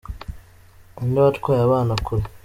[0.95, 2.23] Ninde watwaye abana kure?